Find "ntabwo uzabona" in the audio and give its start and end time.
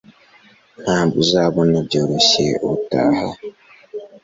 0.83-1.77